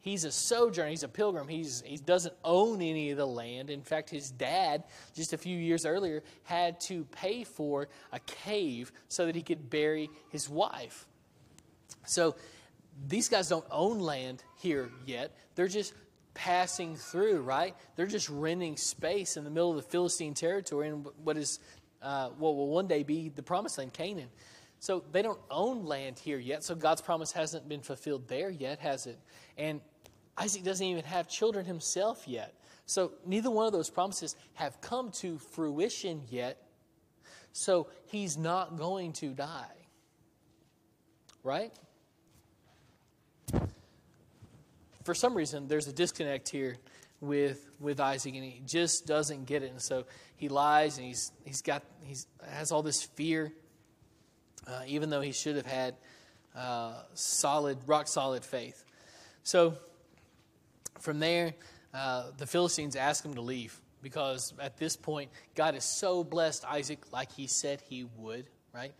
[0.00, 1.46] He's a sojourner, he's a pilgrim.
[1.46, 3.68] He's, he doesn't own any of the land.
[3.68, 4.84] In fact, his dad,
[5.14, 9.68] just a few years earlier, had to pay for a cave so that he could
[9.68, 11.06] bury his wife.
[12.06, 12.34] So
[13.06, 15.34] these guys don't own land here yet.
[15.54, 15.92] They're just
[16.32, 17.74] passing through, right?
[17.96, 21.58] They're just renting space in the middle of the Philistine territory in what is
[22.02, 24.30] uh, what will one day be the promised land, Canaan.
[24.78, 26.64] So they don't own land here yet.
[26.64, 29.18] So God's promise hasn't been fulfilled there yet, has it?
[29.58, 29.82] And
[30.40, 32.54] Isaac doesn't even have children himself yet.
[32.86, 36.56] So neither one of those promises have come to fruition yet.
[37.52, 39.76] So he's not going to die.
[41.44, 41.72] Right?
[45.04, 46.78] For some reason, there's a disconnect here
[47.20, 49.70] with with Isaac, and he just doesn't get it.
[49.70, 53.52] And so he lies, and he's he's got he's has all this fear,
[54.66, 55.96] uh, even though he should have had
[56.56, 58.84] uh, solid, rock solid faith.
[59.42, 59.78] So
[61.00, 61.54] from there,
[61.92, 66.64] uh, the Philistines ask him to leave because at this point, God has so blessed
[66.64, 68.92] Isaac like he said he would, right?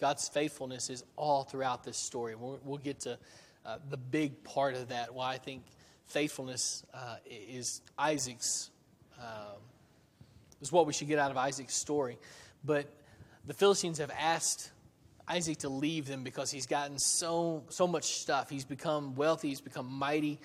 [0.00, 2.34] God's faithfulness is all throughout this story.
[2.34, 3.18] We'll, we'll get to
[3.66, 5.64] uh, the big part of that, why I think
[6.06, 8.70] faithfulness uh, is Isaac's,
[9.18, 9.60] um,
[10.60, 12.18] is what we should get out of Isaac's story.
[12.64, 12.86] But
[13.46, 14.70] the Philistines have asked
[15.26, 18.48] Isaac to leave them because he's gotten so, so much stuff.
[18.48, 20.38] He's become wealthy, he's become mighty.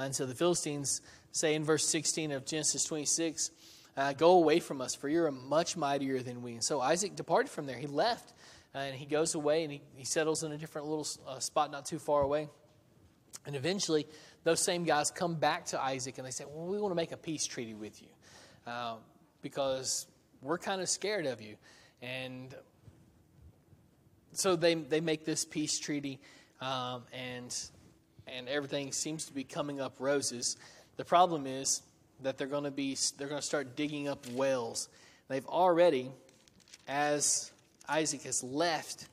[0.00, 1.00] And so the Philistines
[1.32, 3.50] say in verse 16 of Genesis 26,
[3.96, 6.52] uh, Go away from us, for you're much mightier than we.
[6.52, 7.76] And so Isaac departed from there.
[7.76, 8.34] He left.
[8.74, 11.86] and he goes away and he, he settles in a different little uh, spot not
[11.86, 12.48] too far away.
[13.46, 14.06] And eventually,
[14.44, 17.12] those same guys come back to Isaac and they say, Well, we want to make
[17.12, 18.08] a peace treaty with you
[18.66, 18.96] uh,
[19.42, 20.06] because
[20.42, 21.56] we're kind of scared of you.
[22.02, 22.54] And
[24.32, 26.20] so they, they make this peace treaty,
[26.60, 27.54] um, and,
[28.26, 30.56] and everything seems to be coming up roses.
[30.96, 31.82] The problem is
[32.22, 34.88] that they're going to be they're going to start digging up wells.
[35.28, 36.10] They've already,
[36.88, 37.50] as
[37.88, 39.06] Isaac has left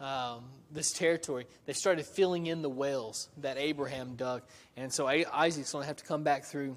[0.00, 4.42] um, this territory, they've started filling in the wells that Abraham dug,
[4.76, 6.76] and so Isaac's going to have to come back through,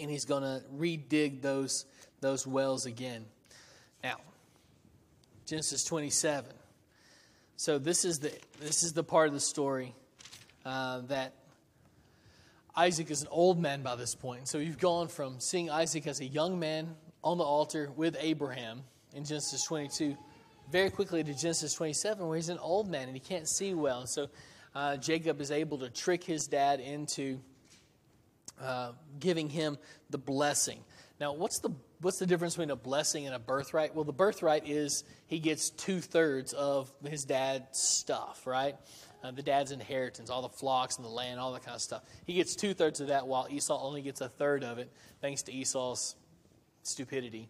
[0.00, 1.84] and he's going to redig those
[2.20, 3.24] those wells again.
[4.02, 4.16] Now,
[5.46, 6.50] Genesis 27.
[7.56, 9.94] So this is the this is the part of the story
[10.68, 11.32] uh, that
[12.76, 14.48] Isaac is an old man by this point.
[14.48, 16.94] So you've gone from seeing Isaac as a young man
[17.24, 18.82] on the altar with Abraham
[19.14, 20.14] in Genesis 22
[20.70, 24.06] very quickly to Genesis 27 where he's an old man and he can't see well.
[24.06, 24.28] So
[24.74, 27.40] uh, Jacob is able to trick his dad into
[28.60, 29.78] uh, giving him
[30.10, 30.80] the blessing.
[31.18, 33.94] Now, what's the what's the difference between a blessing and a birthright?
[33.94, 38.76] Well, the birthright is he gets two thirds of his dad's stuff, right?
[39.22, 42.02] Uh, the dad's inheritance, all the flocks and the land, all that kind of stuff.
[42.24, 44.90] He gets two thirds of that, while Esau only gets a third of it,
[45.20, 46.14] thanks to Esau's
[46.82, 47.48] stupidity.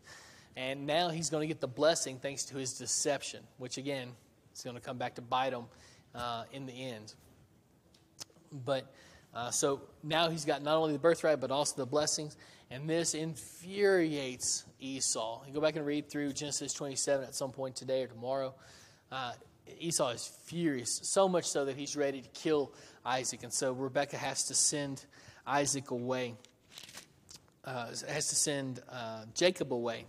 [0.57, 4.09] And now he's going to get the blessing thanks to his deception, which again
[4.55, 5.65] is going to come back to bite him
[6.15, 7.15] uh, in the end.
[8.65, 8.93] But
[9.35, 12.37] uh, so now he's got not only the birthright, but also the blessings.
[12.71, 15.43] And this infuriates Esau.
[15.47, 18.55] You go back and read through Genesis 27 at some point today or tomorrow.
[19.11, 19.33] Uh,
[19.79, 22.73] Esau is furious, so much so that he's ready to kill
[23.05, 23.43] Isaac.
[23.43, 25.05] And so Rebekah has to send
[25.47, 26.35] Isaac away,
[27.65, 30.07] uh, has to send uh, Jacob away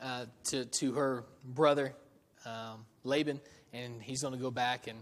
[0.00, 1.94] uh, to, to her brother
[2.44, 3.40] um, Laban,
[3.72, 4.98] and he's going to go back and,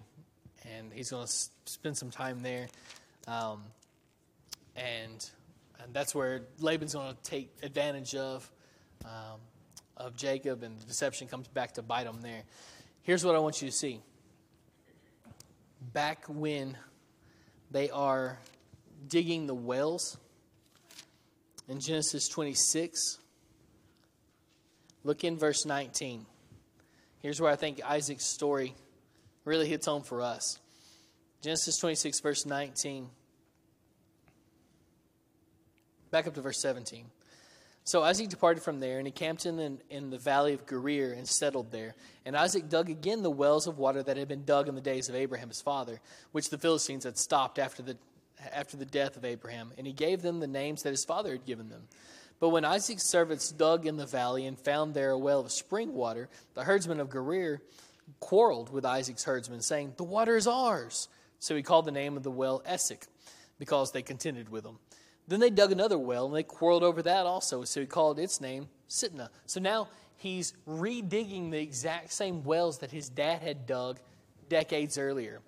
[0.77, 1.33] and he's going to
[1.67, 2.69] spend some time there.
[3.27, 3.63] Um,
[4.77, 5.31] and,
[5.83, 8.51] and that's where Laban's going to take advantage of.
[9.05, 9.41] Um,
[9.97, 12.43] of Jacob, and the deception comes back to bite him there.
[13.05, 14.01] Here's what I want you to see.
[15.93, 16.75] Back when
[17.71, 18.39] they are
[19.09, 20.17] digging the wells
[21.69, 23.19] in Genesis 26,
[25.05, 26.25] look in verse 19.
[27.21, 28.75] Here's where I think Isaac's story
[29.45, 30.59] really hits home for us.
[31.43, 33.11] Genesis 26, verse 19.
[36.11, 37.05] Back up to verse 17.
[37.87, 41.13] So Isaac departed from there, and he camped in the, in the valley of Gerar
[41.13, 41.95] and settled there.
[42.25, 45.11] And Isaac dug again the wells of water that had been dug in the days
[45.11, 46.01] of Abraham his father,
[46.33, 47.99] which the Philistines had stopped after the,
[48.55, 49.71] after the death of Abraham.
[49.77, 51.83] And he gave them the names that his father had given them.
[52.41, 55.93] But when Isaac's servants dug in the valley and found there a well of spring
[55.93, 57.61] water, the herdsmen of Gerar
[58.19, 61.09] quarreled with Isaac's herdsmen, saying, The water is ours.
[61.39, 63.07] So he called the name of the well Esek,
[63.59, 64.79] because they contended with him.
[65.27, 67.65] Then they dug another well and they quarreled over that also.
[67.65, 69.29] So he called its name Sitnah.
[69.47, 73.99] So now he's redigging the exact same wells that his dad had dug
[74.49, 75.41] decades earlier.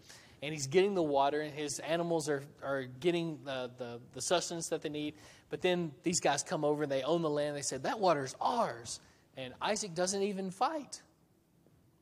[0.42, 4.68] And he's getting the water, and his animals are, are getting the, the, the sustenance
[4.68, 5.14] that they need.
[5.48, 7.56] But then these guys come over and they own the land.
[7.56, 9.00] They say, That water's ours.
[9.36, 11.02] And Isaac doesn't even fight.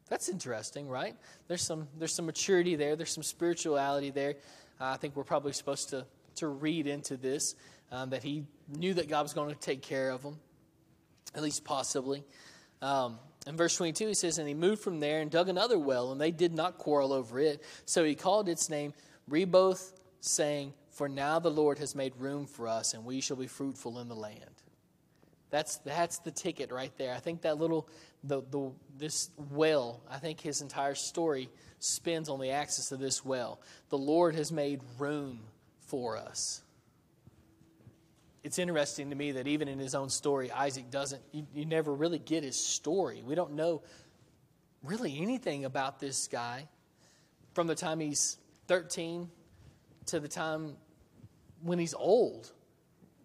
[0.09, 1.17] That's interesting, right?
[1.49, 4.35] There's some, there's some maturity there, there's some spirituality there.
[4.81, 6.05] Uh, I think we're probably supposed to
[6.37, 7.55] to read into this
[7.91, 10.37] um, that he knew that God was going to take care of him,
[11.35, 12.25] at least possibly.
[12.83, 16.13] Um, in verse 22, he says, And he moved from there and dug another well,
[16.13, 17.63] and they did not quarrel over it.
[17.85, 18.95] So he called its name
[19.29, 23.47] Rehoboth, saying, For now the Lord has made room for us, and we shall be
[23.47, 24.51] fruitful in the land.
[25.51, 27.15] That's, that's the ticket right there.
[27.15, 27.89] I think that little,
[28.25, 33.25] the, the, this well, I think his entire story spins on the axis of this
[33.25, 33.61] well.
[33.91, 35.41] The Lord has made room
[35.95, 36.61] for us.
[38.43, 41.95] It's interesting to me that even in his own story, Isaac doesn't, you, you never
[41.95, 43.23] really get his story.
[43.25, 43.83] We don't know
[44.83, 46.67] really anything about this guy
[47.55, 49.31] from the time he's 13
[50.07, 50.75] to the time
[51.63, 52.51] when he's old.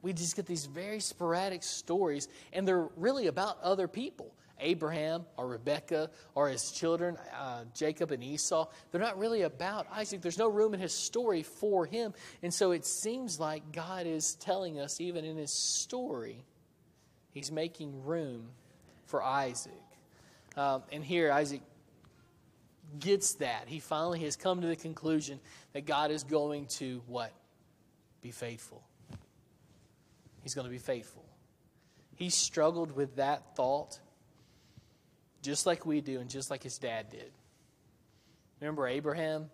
[0.04, 4.36] We just get these very sporadic stories, and they're really about other people.
[4.60, 8.68] Abraham or Rebekah or his children, uh, Jacob and Esau.
[8.92, 10.22] They're not really about Isaac.
[10.22, 12.14] There's no room in his story for him.
[12.44, 16.44] And so it seems like God is telling us, even in his story,
[17.32, 18.50] he's making room
[19.06, 19.74] for Isaac.
[20.56, 21.62] Um, and here, Isaac
[22.98, 23.64] gets that.
[23.68, 25.40] He finally has come to the conclusion
[25.74, 27.32] that God is going to what?
[28.22, 28.84] Be faithful.
[30.42, 31.26] He's going to be faithful.
[32.16, 34.00] He struggled with that thought
[35.42, 37.32] just like we do and just like his dad did.
[38.60, 39.50] Remember Abraham?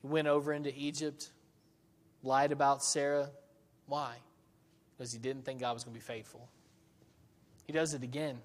[0.00, 1.30] He went over into Egypt,
[2.22, 3.30] lied about Sarah.
[3.86, 4.14] Why?
[4.96, 6.48] Because he didn't think God was going to be faithful.
[7.64, 8.38] He does it again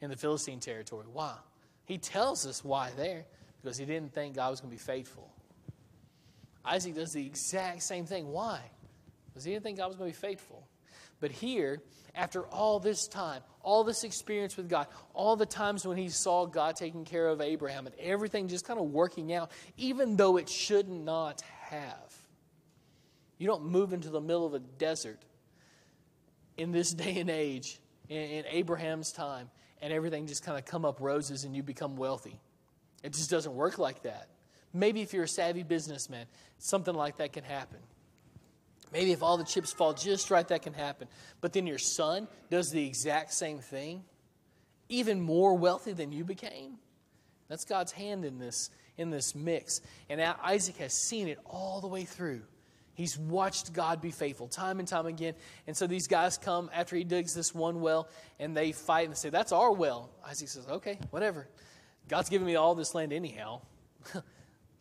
[0.00, 1.06] in the Philistine territory.
[1.12, 1.34] Why?
[1.84, 3.24] He tells us why there,
[3.62, 5.30] because he didn't think God was going to be faithful.
[6.64, 8.28] Isaac does the exact same thing.
[8.28, 8.60] Why?
[9.28, 10.66] Because he didn't think God was going to be faithful.
[11.20, 11.82] But here,
[12.14, 16.46] after all this time, all this experience with God, all the times when he saw
[16.46, 20.48] God taking care of Abraham and everything just kind of working out, even though it
[20.48, 22.14] should not have.
[23.38, 25.22] You don't move into the middle of a desert
[26.56, 29.50] in this day and age, in, Abraham's time,
[29.82, 32.40] and everything just kind of come up roses and you become wealthy.
[33.02, 34.28] It just doesn't work like that.
[34.72, 36.26] Maybe if you're a savvy businessman,
[36.58, 37.78] something like that can happen.
[38.96, 41.06] Maybe if all the chips fall just right, that can happen.
[41.42, 44.02] But then your son does the exact same thing,
[44.88, 46.78] even more wealthy than you became.
[47.48, 49.82] That's God's hand in this, in this mix.
[50.08, 52.40] And Isaac has seen it all the way through.
[52.94, 55.34] He's watched God be faithful time and time again.
[55.66, 58.08] And so these guys come after he digs this one well
[58.40, 60.08] and they fight and say, That's our well.
[60.26, 61.48] Isaac says, Okay, whatever.
[62.08, 63.60] God's given me all this land anyhow.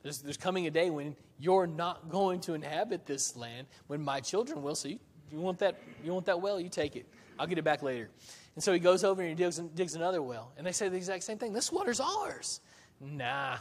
[0.05, 4.19] there's, there's coming a day when you're not going to inhabit this land, when my
[4.19, 4.75] children will.
[4.75, 4.99] So you,
[5.31, 6.59] you, want, that, you want that well?
[6.59, 7.07] You take it.
[7.39, 8.11] I'll get it back later.
[8.53, 10.51] And so he goes over and he digs, digs another well.
[10.59, 12.61] And they say the exact same thing this water's ours.
[13.01, 13.57] Nah,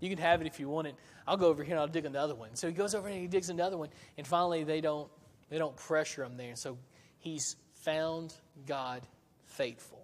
[0.00, 0.94] you can have it if you want it.
[1.28, 2.54] I'll go over here and I'll dig another one.
[2.54, 3.90] So he goes over and he digs another one.
[4.16, 5.10] And finally, they don't,
[5.50, 6.48] they don't pressure him there.
[6.48, 6.78] And so
[7.18, 8.32] he's found
[8.66, 9.02] God
[9.44, 10.02] faithful,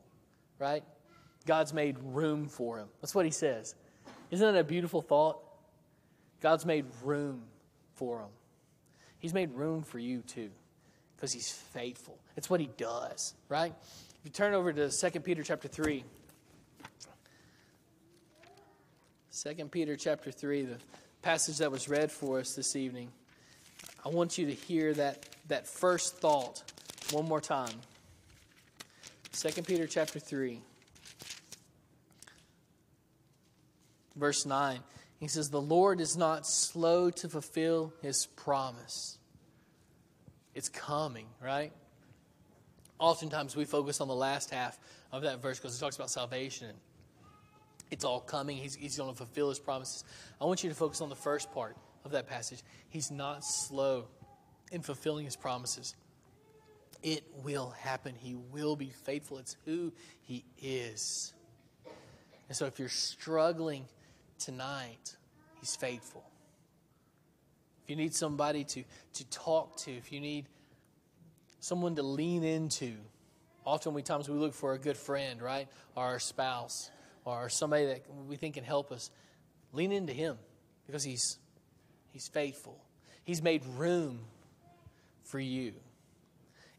[0.58, 0.84] right?
[1.46, 2.88] God's made room for him.
[3.00, 3.74] That's what he says.
[4.30, 5.47] Isn't that a beautiful thought?
[6.40, 7.42] God's made room
[7.94, 8.28] for him.
[9.18, 10.50] He's made room for you too
[11.16, 12.16] because he's faithful.
[12.36, 13.74] It's what he does, right?
[14.18, 16.04] If you turn over to 2 Peter chapter 3.
[19.42, 20.76] 2 Peter chapter 3, the
[21.22, 23.08] passage that was read for us this evening.
[24.04, 26.62] I want you to hear that, that first thought
[27.12, 27.74] one more time.
[29.32, 30.60] 2 Peter chapter 3,
[34.16, 34.80] verse 9.
[35.18, 39.18] He says, The Lord is not slow to fulfill his promise.
[40.54, 41.72] It's coming, right?
[42.98, 44.78] Oftentimes we focus on the last half
[45.12, 46.74] of that verse because it talks about salvation.
[47.90, 48.56] It's all coming.
[48.56, 50.04] He's, he's going to fulfill his promises.
[50.40, 52.62] I want you to focus on the first part of that passage.
[52.90, 54.06] He's not slow
[54.72, 55.94] in fulfilling his promises.
[57.02, 58.14] It will happen.
[58.16, 59.38] He will be faithful.
[59.38, 59.92] It's who
[60.22, 61.32] he is.
[62.48, 63.86] And so if you're struggling
[64.38, 65.16] tonight,
[65.60, 66.24] He's faithful.
[67.82, 68.84] If you need somebody to,
[69.14, 70.46] to talk to, if you need
[71.60, 72.94] someone to lean into,
[73.66, 75.68] often we times we look for a good friend, right?
[75.96, 76.90] Or our spouse,
[77.24, 79.10] or somebody that we think can help us.
[79.72, 80.38] Lean into him
[80.86, 81.38] because he's
[82.12, 82.78] he's faithful.
[83.24, 84.20] He's made room
[85.24, 85.74] for you.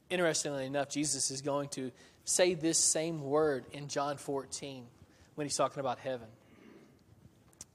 [0.09, 1.91] Interestingly enough, Jesus is going to
[2.23, 4.85] say this same word in John 14
[5.35, 6.27] when he's talking about heaven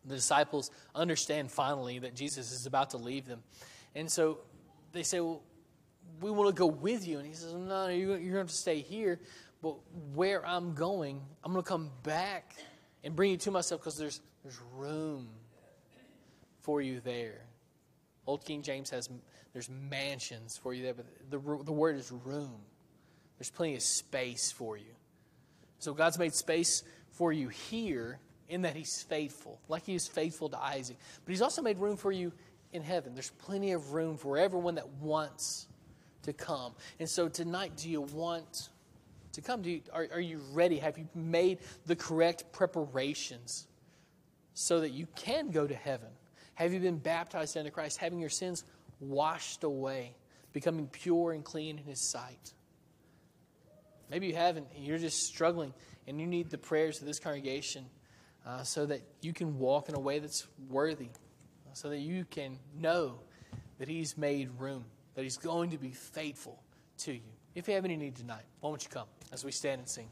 [0.05, 3.43] the disciples understand finally that Jesus is about to leave them.
[3.95, 4.39] And so
[4.93, 5.43] they say, Well,
[6.21, 7.19] we want to go with you.
[7.19, 9.21] And he says, No, you're going to stay here.
[9.63, 9.77] But
[10.15, 12.55] where I'm going, I'm going to come back
[13.03, 15.29] and bring you to myself because there's, there's room
[16.61, 17.47] for you there.
[18.27, 19.09] Old King James has
[19.53, 22.61] there's mansions for you there, but the, the word is room.
[23.39, 24.93] There's plenty of space for you.
[25.79, 26.83] So God's made space
[27.13, 30.97] for you here in that he's faithful, like he is faithful to Isaac.
[31.25, 32.33] But he's also made room for you
[32.73, 33.15] in heaven.
[33.15, 35.67] There's plenty of room for everyone that wants
[36.23, 36.75] to come.
[36.99, 38.69] And so tonight, do you want
[39.33, 39.63] to come?
[39.63, 40.79] Do you, are, are you ready?
[40.79, 43.67] Have you made the correct preparations
[44.55, 46.09] so that you can go to heaven?
[46.55, 48.65] Have you been baptized into Christ, having your sins
[49.01, 50.15] washed away,
[50.53, 52.53] becoming pure and clean in his sight?
[54.11, 55.73] Maybe you haven't, you're just struggling,
[56.07, 57.87] and you need the prayers of this congregation
[58.47, 61.09] uh, so that you can walk in a way that's worthy,
[61.73, 63.19] so that you can know
[63.79, 64.85] that He's made room,
[65.15, 66.63] that He's going to be faithful
[66.99, 67.21] to you.
[67.55, 70.09] If you have any need tonight, why don't you come as we stand and sing?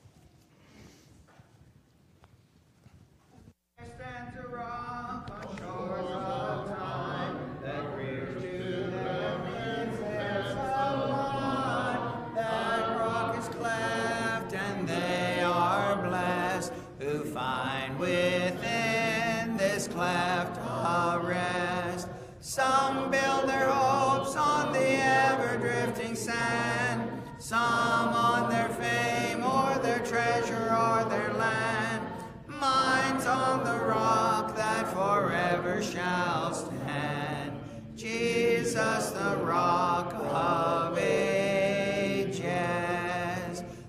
[33.87, 37.59] rock that forever shall stand,
[37.97, 42.43] Jesus the rock of ages,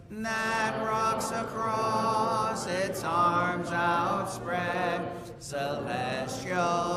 [0.10, 6.93] that rocks across its arms outspread, celestial.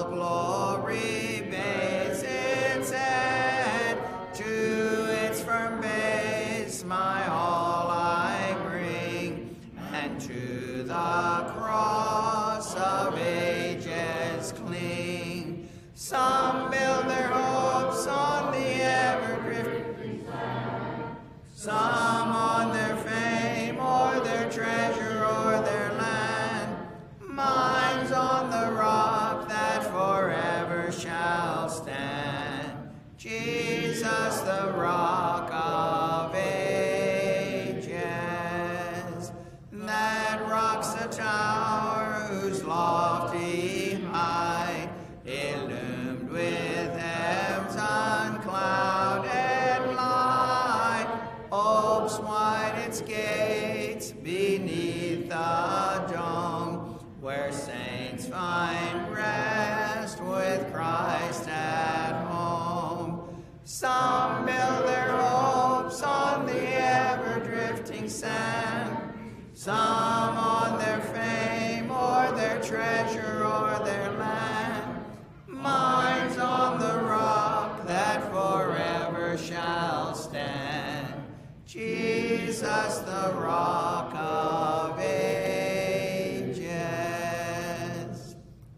[83.04, 86.56] The rock of ages.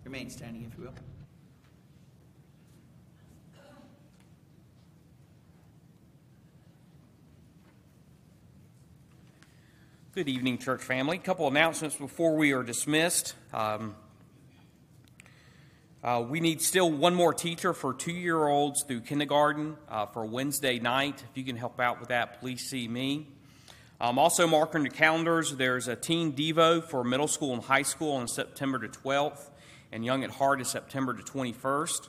[0.05, 0.93] Remain standing, if you will.
[10.15, 11.19] Good evening, church family.
[11.19, 13.35] A couple announcements before we are dismissed.
[13.55, 13.95] Um,
[16.03, 20.27] uh, we need still one more teacher for two year olds through kindergarten uh, for
[20.27, 21.23] Wednesday night.
[21.31, 23.29] If you can help out with that, please see me.
[24.01, 27.83] Um, also, mark on your calendars, there's a Teen Devo for middle school and high
[27.83, 29.51] school on September the 12th,
[29.91, 32.09] and Young at Heart is September the 21st.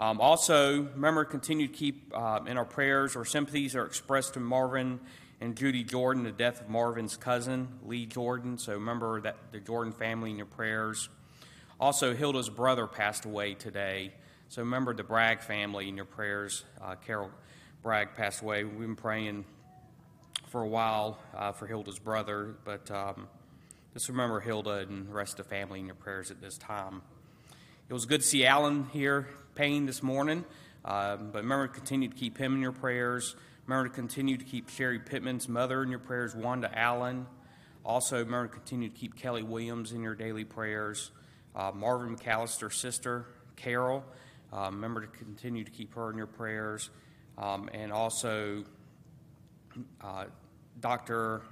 [0.00, 3.14] Um, also, remember, continue to keep uh, in our prayers.
[3.14, 4.98] Our sympathies are expressed to Marvin
[5.40, 8.58] and Judy Jordan, the death of Marvin's cousin, Lee Jordan.
[8.58, 11.08] So remember that the Jordan family in your prayers.
[11.78, 14.12] Also, Hilda's brother passed away today.
[14.48, 16.64] So remember the Bragg family in your prayers.
[16.82, 17.30] Uh, Carol
[17.84, 18.64] Bragg passed away.
[18.64, 19.44] We've been praying
[20.48, 23.28] for a while uh, for Hilda's brother, but um,
[23.92, 27.02] just remember Hilda and the rest of the family in your prayers at this time.
[27.88, 30.44] It was good to see Alan here paying this morning,
[30.84, 33.36] um, but remember to continue to keep him in your prayers.
[33.66, 37.26] Remember to continue to keep Sherry Pittman's mother in your prayers, Wanda Allen.
[37.84, 41.10] Also, remember to continue to keep Kelly Williams in your daily prayers.
[41.54, 43.26] Uh, Marvin McAllister's sister,
[43.56, 44.02] Carol,
[44.52, 46.88] uh, remember to continue to keep her in your prayers.
[47.36, 48.77] Um, and also, uh,
[50.80, 51.42] Dr.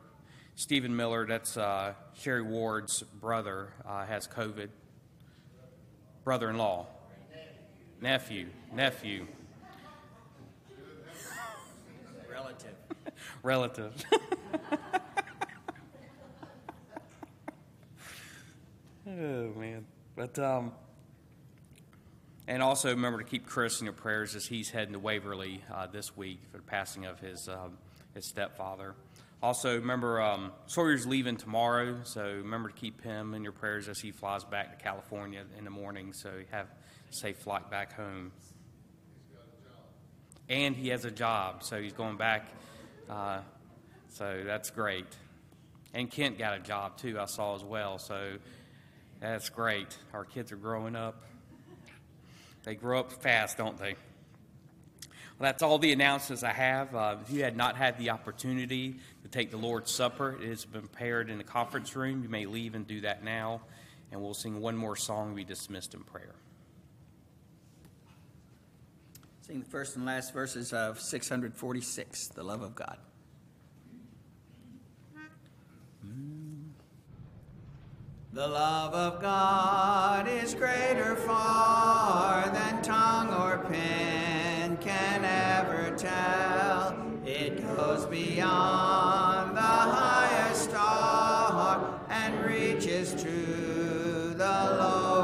[0.55, 4.69] Stephen Miller, that's uh, Sherry Ward's brother, uh, has COVID.
[6.25, 6.87] Brother in law.
[8.01, 8.47] Nephew.
[8.73, 9.27] Nephew.
[12.31, 12.75] Relative.
[13.43, 13.93] Relative.
[19.07, 19.85] oh, man.
[20.15, 20.73] But, um,
[22.49, 25.87] and also remember to keep Chris in your prayers as he's heading to Waverly uh,
[25.87, 27.77] this week for the passing of his, um,
[28.17, 28.95] his stepfather.
[29.43, 34.01] Also, remember um, Sawyer's leaving tomorrow, so remember to keep him in your prayers as
[34.01, 38.33] he flies back to California in the morning, so have a safe flight back home.
[40.49, 42.49] And he has a job, so he's going back.
[43.11, 43.41] Uh,
[44.09, 45.07] so that's great.
[45.93, 48.39] And Kent got a job too, I saw as well, so
[49.21, 49.97] that's great.
[50.15, 51.23] Our kids are growing up.
[52.65, 53.97] They grow up fast, don't they?
[55.39, 56.95] Well, that's all the announcements I have.
[56.95, 60.65] Uh, if you had not had the opportunity to take the Lord's Supper, it has
[60.65, 62.23] been prepared in the conference room.
[62.23, 63.61] You may leave and do that now,
[64.11, 65.35] and we'll sing one more song.
[65.35, 66.35] We dismissed in prayer.
[69.43, 72.97] Sing the first and last verses of 646, The Love of God.
[78.33, 84.36] The love of God is greater far than tongue or pen
[84.87, 86.97] can ever tell.
[87.25, 95.16] It goes beyond the highest star and reaches to the lowest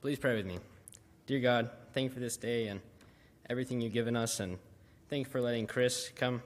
[0.00, 0.58] Please pray with me.
[1.26, 2.80] Dear God, thank you for this day and
[3.50, 4.56] everything you've given us, and
[5.10, 6.42] thank you for letting Chris come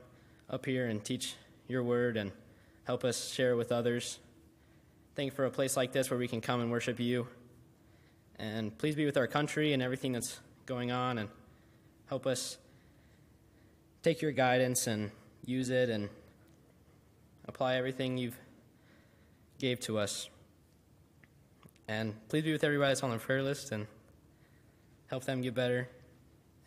[0.50, 1.36] up here and teach
[1.68, 2.32] your word and
[2.82, 4.18] help us share with others.
[5.14, 7.28] Thank you for a place like this where we can come and worship you.
[8.40, 11.28] And please be with our country and everything that's going on, and
[12.06, 12.58] help us
[14.02, 15.12] take your guidance and
[15.46, 16.08] use it and
[17.46, 18.36] apply everything you've
[19.60, 20.28] gave to us.
[21.88, 23.86] And please be with everybody that's on the prayer list and
[25.08, 25.88] help them get better.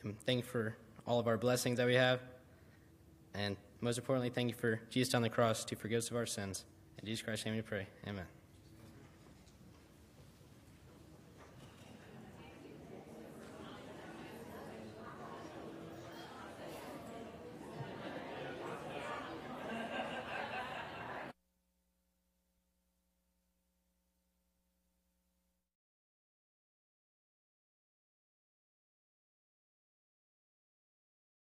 [0.03, 2.19] And thank you for all of our blessings that we have.
[3.33, 6.25] And most importantly, thank you for Jesus on the cross to forgive us of our
[6.25, 6.65] sins.
[6.99, 7.87] In Jesus Christ's name we pray.
[8.07, 8.36] Amen.